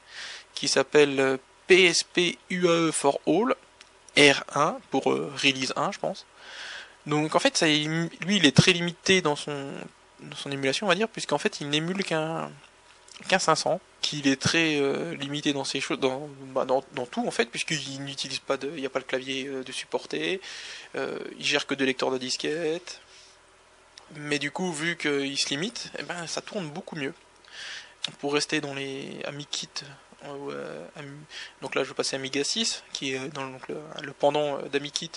[0.53, 3.55] qui s'appelle euh, PSP UAE for All
[4.15, 6.25] R1 pour Release 1, je pense.
[7.05, 9.71] Donc en fait, lui, il est très limité dans son,
[10.51, 12.49] émulation, on va dire, puisqu'en fait, il n'émule qu'un
[13.27, 14.81] qu'un 500, qu'il est très
[15.15, 18.79] limité dans ses choses, dans, bah, dans, tout en fait, puisqu'il n'utilise pas de, il
[18.79, 20.41] n'y a pas le clavier de supporter,
[20.95, 23.01] il gère que de lecteurs de disquettes,
[24.15, 27.13] mais du coup, vu qu'il se limite, eh ben, ça tourne beaucoup mieux.
[28.19, 29.69] Pour rester dans les AmiKit,
[30.25, 30.87] euh,
[31.61, 35.11] donc là je vais passer Amiga 6, qui est dans le, pendant d'AmiKit,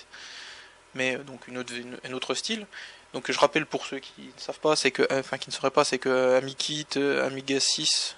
[0.96, 1.72] mais donc une autre,
[2.04, 2.66] un autre style.
[3.12, 5.70] Donc je rappelle pour ceux qui ne savent pas, c'est que, enfin qui ne sauraient
[5.70, 6.86] pas, c'est que AmiKit,
[7.22, 8.16] Amiga 6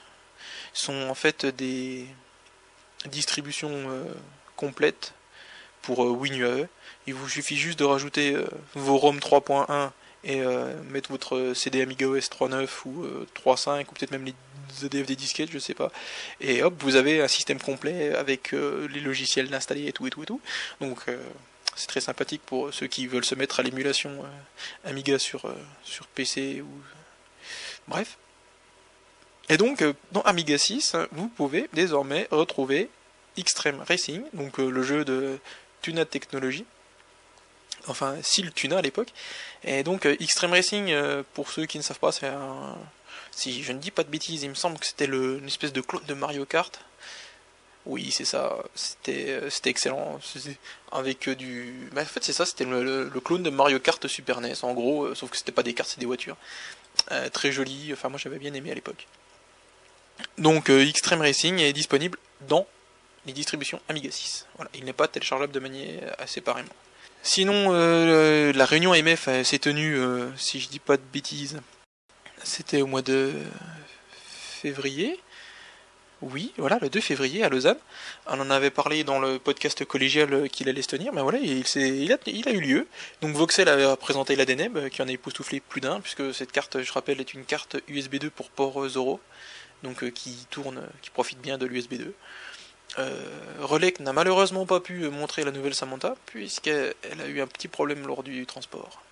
[0.73, 2.07] sont en fait des
[3.07, 4.05] distributions euh,
[4.57, 5.15] complètes
[5.83, 6.69] pour euh, WinUAE.
[7.07, 8.37] Il vous suffit juste de rajouter
[8.75, 9.91] vos ROM 3.1
[10.25, 14.35] et euh, mettre votre CD Amiga OS 3.9 ou 3.5 euh, ou peut-être même les
[14.85, 15.91] EDF des disquettes, je sais pas.
[16.41, 20.11] Et hop, vous avez un système complet avec euh, les logiciels installés et tout et
[20.11, 20.41] tout et tout.
[20.81, 21.07] Donc
[21.79, 24.25] c'est très sympathique pour ceux qui veulent se mettre à l'émulation
[24.85, 25.53] Amiga sur,
[25.85, 26.83] sur PC ou
[27.87, 28.19] bref.
[29.49, 32.91] Et donc dans Amiga 6, vous pouvez désormais retrouver
[33.37, 35.39] Extreme Racing, donc le jeu de
[35.83, 36.67] Tuna Technology
[37.89, 39.13] enfin le Tuna à l'époque.
[39.65, 42.77] Et donc euh, Extreme Racing, euh, pour ceux qui ne savent pas, c'est un...
[43.31, 45.81] Si je ne dis pas de bêtises, il me semble que c'était une espèce de
[45.81, 46.81] clone de Mario Kart.
[47.89, 48.57] Oui, c'est ça.
[48.75, 50.21] C'était euh, excellent.
[50.93, 51.89] Avec du.
[51.93, 52.47] Bah, en fait, c'est ça.
[52.47, 54.55] C'était le, clone de Mario Kart Super NES.
[54.63, 56.37] En gros, sauf que c'était pas des cartes, c'est des voitures.
[57.33, 57.91] très joli.
[57.93, 59.07] Enfin, moi, j'avais bien aimé à l'époque.
[60.37, 62.67] Donc, Extreme Racing est disponible dans
[63.27, 64.47] les distributions Amiga 6.
[64.57, 64.71] Voilà.
[64.75, 66.69] Il n'est pas téléchargeable de manière séparément.
[67.23, 71.61] Sinon, euh, la réunion MF s'est tenue, euh, si je dis pas de bêtises,
[72.43, 73.33] c'était au mois de
[74.63, 75.21] février.
[76.21, 77.79] Oui, voilà, le 2 février à Lausanne.
[78.27, 82.13] On en avait parlé dans le podcast collégial qu'il allait se tenir, mais voilà, il,
[82.13, 82.89] a, eu lieu.
[83.21, 86.83] Donc Voxel a présenté la DNEB, qui en a époustouflé plus d'un, puisque cette carte,
[86.83, 89.21] je rappelle, est une carte USB 2 pour port Zoro,
[89.85, 92.15] donc euh, qui tourne, qui profite bien de l'USB 2.
[92.99, 98.07] Euh, n'a malheureusement pas pu montrer la nouvelle Samantha, puisqu'elle a eu un petit problème
[98.07, 99.03] lors du transport.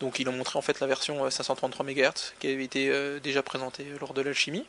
[0.00, 3.18] Donc ils ont montré en fait la version 533 euh, MHz qui avait été euh,
[3.18, 4.64] déjà présentée lors de l'alchimie.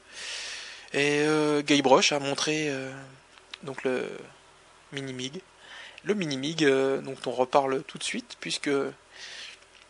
[0.94, 1.62] Et euh,
[2.12, 2.72] a montré
[3.64, 4.08] donc le
[4.92, 5.42] mini-mig.
[6.04, 8.70] Le mini-mig dont on reparle tout de suite, puisque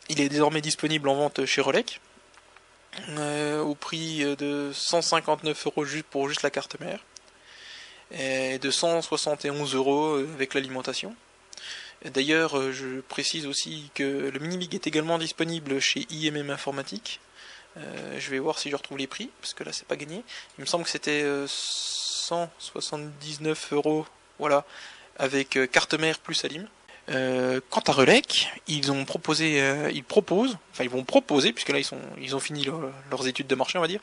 [0.10, 2.02] il est désormais disponible en vente chez Rolec.
[3.10, 7.00] au prix de 159 euros pour juste la carte mère
[8.12, 11.16] et de 171 euros avec l'alimentation.
[12.06, 17.20] D'ailleurs, euh, je précise aussi que le Minimig est également disponible chez IMM Informatique.
[17.78, 20.24] Euh, je vais voir si je retrouve les prix, parce que là c'est pas gagné.
[20.58, 24.06] Il me semble que c'était 179 euh, euros,
[24.40, 24.66] voilà,
[25.18, 26.68] avec carte mère plus Alim.
[27.10, 31.70] Euh, quant à Relec, ils ont proposé, euh, ils proposent, enfin ils vont proposer, puisque
[31.70, 34.02] là ils sont, ils ont fini leur- leurs études de marché, on va dire,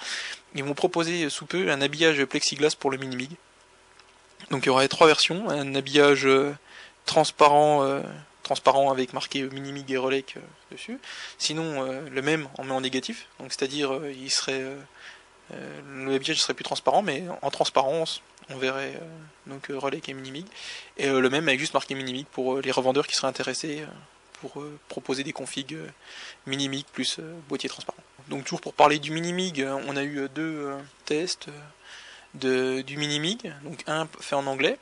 [0.54, 3.32] ils vont proposer sous peu un habillage plexiglas pour le Minimig.
[4.50, 6.54] Donc il y aura trois versions, un habillage euh,
[7.04, 8.00] transparent, euh,
[8.44, 11.00] transparent avec marqué Minimig et Relec euh, dessus.
[11.38, 16.14] Sinon euh, le même en mais en négatif, donc c'est-à-dire euh, il serait, euh, le
[16.14, 19.00] habillage serait plus transparent, mais en transparence on verrait
[19.46, 20.46] donc Relec et Minimig.
[20.98, 23.86] Et le même avec juste marqué Minimig pour les revendeurs qui seraient intéressés
[24.40, 25.78] pour proposer des configs
[26.46, 28.02] Minimig plus boîtier transparent.
[28.28, 30.74] Donc toujours pour parler du Minimig, on a eu deux
[31.06, 31.48] tests
[32.34, 33.50] de, du Minimig.
[33.62, 34.78] Donc un fait en anglais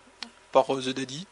[0.50, 1.28] par The Daddy,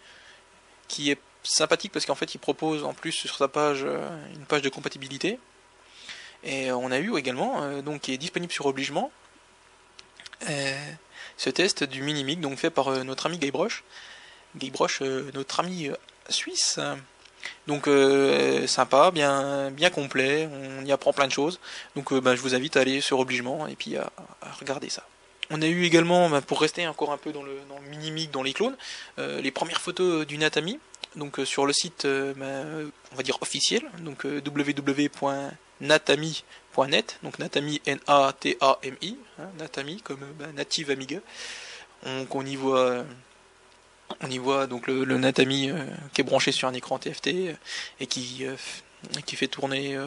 [0.87, 4.44] qui est sympathique parce qu'en fait il propose en plus sur sa page euh, une
[4.46, 5.38] page de compatibilité.
[6.42, 9.11] Et on a eu également, euh, donc qui est disponible sur obligement,
[10.48, 10.92] euh,
[11.37, 13.85] ce test du Minimig, donc fait par notre ami Guybrush.
[14.57, 15.90] Guybrush, notre ami
[16.29, 16.81] suisse.
[17.66, 17.88] Donc
[18.66, 21.61] sympa, bien, bien complet, on y apprend plein de choses.
[21.94, 24.11] Donc bah, je vous invite à aller sur obligement et puis à,
[24.59, 25.07] regarder ça.
[25.50, 28.31] On a eu également, bah, pour rester encore un peu dans le, dans le Minimig,
[28.31, 28.76] dans les clones,
[29.18, 30.79] les premières photos du Natami.
[31.16, 34.40] Donc euh, sur le site, euh, on va dire officiel, donc euh,
[35.81, 41.18] www.natami.net, donc Natami N-A-T-A-M-I, hein, Natami comme bah, Native Amiga.
[42.05, 43.05] Donc on y voit,
[44.23, 45.70] on y voit donc le, Natami
[46.14, 47.29] qui est branché sur un écran TFT
[48.01, 48.44] et qui
[49.27, 49.99] qui fait tourner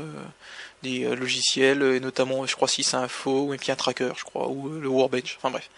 [0.84, 4.48] des logiciels et notamment je crois si c'est Info et puis un tracker je crois
[4.50, 5.70] ou le Workbench enfin bref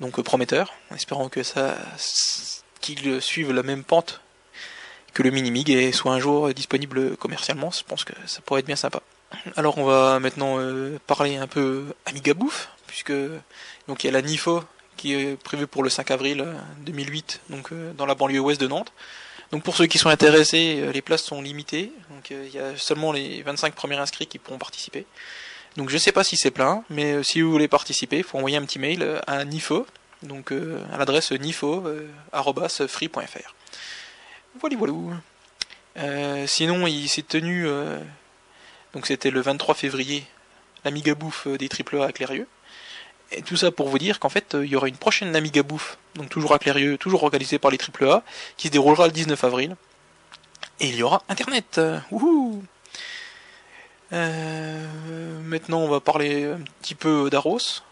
[0.00, 4.20] donc prometteur en espérant que ça s- qu'il euh, suive la même pente
[5.14, 8.66] que le Minimig soit un jour euh, disponible commercialement je pense que ça pourrait être
[8.66, 9.00] bien sympa
[9.56, 13.12] alors on va maintenant euh, parler un peu Amiga Bouffe puisque
[13.88, 14.62] donc il y a la NIFO
[14.96, 18.60] qui est prévue pour le 5 avril euh, 2008 donc euh, dans la banlieue ouest
[18.60, 18.92] de Nantes
[19.54, 21.92] donc pour ceux qui sont intéressés, euh, les places sont limitées.
[22.10, 25.06] Donc euh, il y a seulement les 25 premiers inscrits qui pourront participer.
[25.76, 28.38] Donc je sais pas si c'est plein, mais euh, si vous voulez participer, il faut
[28.38, 29.86] envoyer un petit mail euh, à Nifo,
[30.22, 33.53] donc euh, à l'adresse nifo@free.fr.
[34.60, 35.16] Voilà voilà.
[35.96, 38.00] Euh, sinon, il s'est tenu, euh,
[38.92, 40.24] donc c'était le 23 février,
[40.84, 42.48] l'Amiga Bouffe des AAA à Clérieux.
[43.32, 45.62] Et tout ça pour vous dire qu'en fait, euh, il y aura une prochaine Amiga
[45.62, 48.22] Bouffe, donc toujours à Clérieux, toujours organisée par les AAA,
[48.56, 49.76] qui se déroulera le 19 avril.
[50.80, 51.78] Et il y aura Internet.
[51.78, 52.62] euh, Wouhou
[54.12, 54.86] Euh,
[55.42, 57.82] Maintenant, on va parler un petit peu d'Aros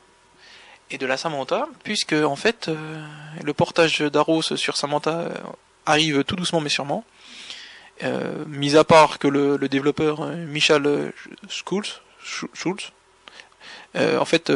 [0.90, 3.04] et de la Samantha, puisque en fait, euh,
[3.42, 5.34] le portage d'Aros sur Samantha euh,
[5.86, 7.04] arrive tout doucement mais sûrement.
[8.04, 11.12] Euh, mis à part que le, développeur euh, Michel euh,
[11.48, 12.92] Schulz,
[13.94, 14.50] en fait,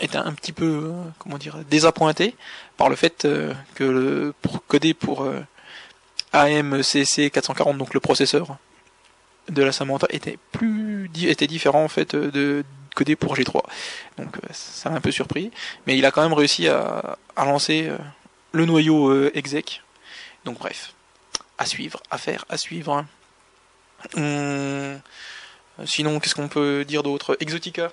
[0.00, 2.36] est un, petit peu, comment dire, désappointé
[2.76, 3.26] par le fait
[3.74, 4.60] que le, pour
[5.00, 5.28] pour
[6.32, 8.58] AMCC 440, donc le processeur
[9.48, 12.62] de la Samantha, était plus était différent en fait de
[12.94, 13.62] coder pour G3.
[14.18, 15.50] Donc ça m'a un peu surpris,
[15.86, 17.90] mais il a quand même réussi à, à lancer
[18.52, 19.82] le noyau exec.
[20.48, 20.94] Donc bref,
[21.58, 22.94] à suivre, à faire, à suivre.
[22.94, 23.06] hein.
[24.16, 24.98] Hum,
[25.86, 27.36] Sinon, qu'est-ce qu'on peut dire d'autre?
[27.40, 27.92] Exotica.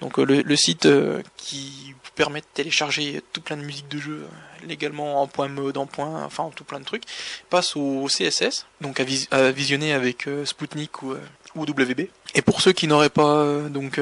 [0.00, 4.24] Donc euh, le, site euh, qui permet de télécharger tout plein de musique de jeu
[4.24, 7.02] euh, légalement en point mode, en point, enfin en tout plein de trucs,
[7.50, 11.14] passe au CSS, donc à, vis- à visionner avec Spoutnik ou,
[11.54, 12.08] ou WB.
[12.34, 14.00] Et pour ceux qui n'auraient pas donc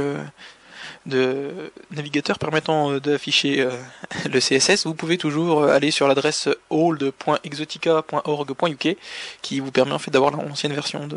[1.07, 3.73] de navigateur permettant euh, d'afficher euh,
[4.31, 8.97] le CSS, vous pouvez toujours euh, aller sur l'adresse old.exotica.org.uk
[9.43, 11.09] qui vous permet en fait d'avoir l'ancienne version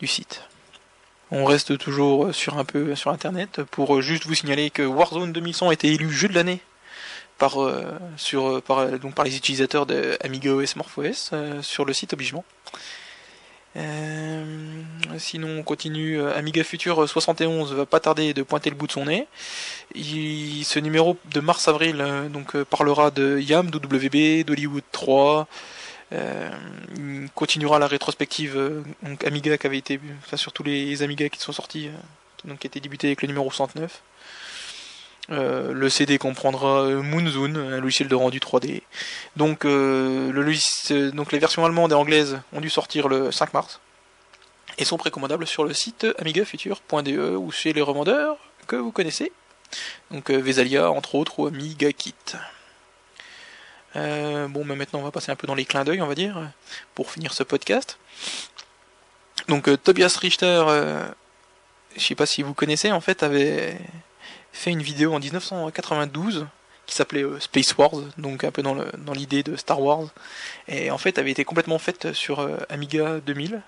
[0.00, 0.44] du site.
[1.30, 5.70] On reste toujours sur un peu sur internet pour juste vous signaler que Warzone 2100
[5.70, 6.60] a été élu jeu de l'année
[7.38, 7.56] par
[9.24, 11.32] les utilisateurs de Amiga OS MorphOS
[11.62, 12.44] sur le site obligement.
[13.76, 14.44] Euh,
[15.18, 16.20] sinon on continue.
[16.20, 19.26] Euh, Amiga Future 71 va pas tarder de pointer le bout de son nez.
[19.94, 25.48] Ce numéro de mars avril euh, donc parlera de YAM, d'OWB, d'Hollywood 3,
[26.12, 26.50] euh,
[26.96, 31.40] il continuera la rétrospective donc Amiga qui avait été enfin sur tous les Amiga qui
[31.40, 31.90] sont sortis
[32.36, 34.02] qui, donc qui étaient débutés avec le numéro 109
[35.30, 38.82] Euh, le CD comprendra euh, Moonzone un logiciel de rendu 3D
[39.36, 40.30] donc euh,
[41.12, 43.80] donc les versions allemandes et anglaises ont dû sortir le 5 mars
[44.76, 49.32] et sont précommandables sur le site amigafuture.de ou chez les revendeurs que vous connaissez.
[50.10, 52.14] Donc euh, Vesalia entre autres ou Amiga Kit
[53.94, 56.50] bon, mais maintenant on va passer un peu dans les clins d'œil, on va dire,
[56.94, 57.96] pour finir ce podcast.
[59.48, 60.64] Donc Tobias Richter,
[61.96, 63.78] je sais pas si vous connaissez, en fait, avait
[64.54, 66.46] fait une vidéo en 1992
[66.86, 70.08] qui s'appelait Space Wars, donc un peu dans l'idée de Star Wars,
[70.68, 73.62] et en fait avait été complètement faite sur Amiga 2000.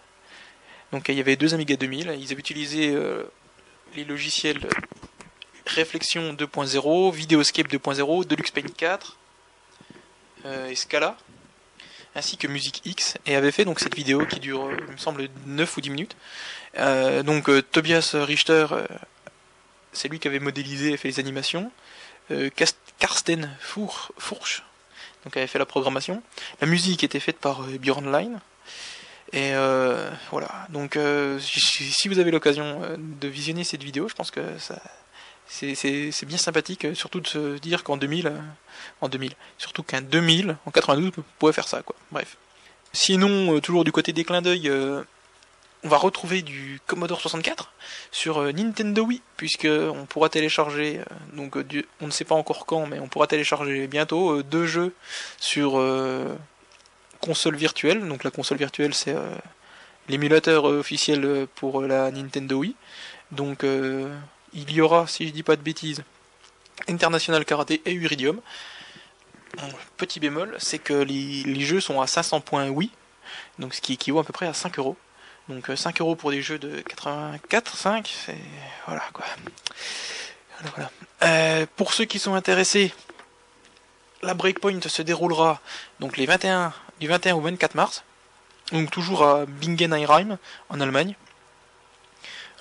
[0.92, 2.94] Donc il y avait deux Amiga 2000, ils avaient utilisé
[3.94, 4.60] les logiciels
[5.66, 9.16] Réflexion 2.0, Videoscape 2.0, Deluxe Paint 4
[10.68, 11.16] et Scala
[12.16, 14.96] ainsi que Music X, et avait fait donc cette vidéo qui dure, euh, il me
[14.96, 16.16] semble, 9 ou 10 minutes.
[16.78, 18.66] Euh, donc euh, Tobias Richter,
[19.96, 21.70] c'est lui qui avait modélisé et fait les animations.
[22.98, 24.62] Karsten Fourch,
[25.24, 26.22] donc avait fait la programmation.
[26.60, 28.40] La musique était faite par Bjorn Line.
[29.32, 29.52] Et
[30.30, 30.66] voilà.
[30.70, 30.98] Donc,
[31.38, 34.42] si vous avez l'occasion de visionner cette vidéo, je pense que
[35.48, 38.38] c'est bien sympathique, euh, surtout de se dire qu'en 2000, euh,
[39.00, 41.96] en 2000, surtout qu'en 2000, en 92, on pouvait faire ça, quoi.
[42.10, 42.36] Bref.
[42.92, 44.70] Sinon, euh, toujours du côté des clins d'œil,
[45.84, 47.72] on va retrouver du Commodore 64
[48.10, 51.00] sur Nintendo Wii, puisque on pourra télécharger,
[51.32, 51.56] donc
[52.00, 54.94] on ne sait pas encore quand, mais on pourra télécharger bientôt deux jeux
[55.38, 55.80] sur
[57.20, 58.06] console virtuelle.
[58.08, 59.14] Donc la console virtuelle, c'est
[60.08, 62.74] l'émulateur officiel pour la Nintendo Wii.
[63.30, 66.02] Donc il y aura, si je dis pas de bêtises,
[66.88, 68.40] International Karaté et Uridium.
[69.96, 72.90] Petit bémol, c'est que les, jeux sont à 500 points oui,
[73.58, 74.96] donc ce qui équivaut à peu près à 5 euros.
[75.48, 78.38] Donc 5 euh, euros pour des jeux de 84, 5, c'est
[78.86, 79.24] voilà quoi.
[81.22, 82.92] Euh, pour ceux qui sont intéressés,
[84.22, 85.60] la Breakpoint se déroulera
[86.00, 88.04] donc les 21, du 21 au 24 mars,
[88.72, 89.92] donc toujours à Bingen
[90.68, 91.14] en Allemagne.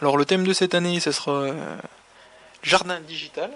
[0.02, 1.78] Alors le thème de cette année, ce sera euh,
[2.62, 3.52] jardin digital.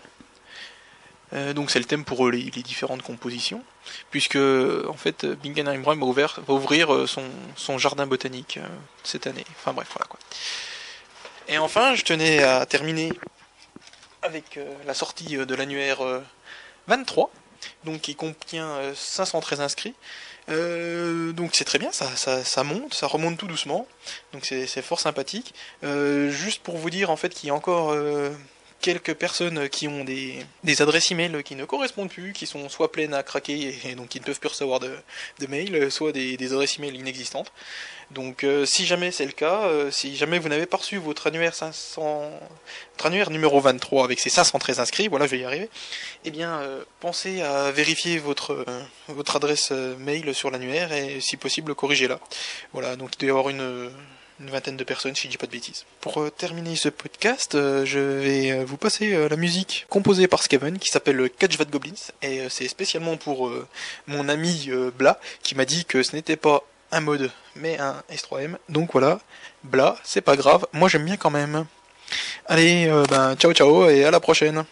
[1.34, 3.64] Euh, donc c'est le thème pour les, différentes compositions,
[4.12, 8.60] puisque en fait Bingenheim va, va ouvrir euh, son, jardin botanique
[9.04, 9.46] cette année.
[9.58, 10.20] Enfin bref, voilà quoi.
[11.48, 13.12] Et enfin, je tenais à terminer
[14.22, 16.00] avec la sortie de l'annuaire
[16.88, 17.32] 23,
[17.86, 19.96] donc qui contient 513 inscrits.
[20.50, 23.88] Euh, donc c'est très bien, ça, monte, ça remonte tout doucement,
[24.34, 25.54] donc c'est fort sympathique.
[25.84, 28.32] Euh, juste pour vous dire en fait qu'il y a encore euh,
[28.82, 30.46] quelques personnes qui ont des,
[30.80, 34.20] adresses email qui ne correspondent plus, qui sont soit pleines à craquer et, donc qui
[34.20, 34.96] ne peuvent plus recevoir de,
[35.40, 37.52] de mails, soit des, adresses email inexistantes.
[38.12, 41.28] Donc euh, si jamais c'est le cas, euh, si jamais vous n'avez pas reçu votre
[41.28, 42.32] annuaire 500,
[42.94, 45.70] votre annuaire numéro 23 avec ses 513 inscrits, voilà je vais y arriver,
[46.26, 48.66] eh bien euh, pensez à vérifier votre
[49.10, 49.70] votre adresse
[50.00, 52.20] mail sur l'annuaire et si possible corrigez-la.
[52.74, 53.92] Voilà, donc il doit y avoir une,
[54.40, 55.86] une vingtaine de personnes si je dis pas de bêtises.
[56.02, 61.30] Pour terminer ce podcast, je vais vous passer la musique composée par Skaven qui s'appelle
[61.38, 63.52] Catch That Goblins et c'est spécialement pour
[64.08, 68.56] mon ami Bla qui m'a dit que ce n'était pas un mode, mais un S3M.
[68.70, 69.20] Donc voilà,
[69.64, 70.66] bla, c'est pas grave.
[70.74, 71.66] Moi j'aime bien quand même.
[72.48, 74.66] Allez, euh, ben ciao ciao et à la prochaine.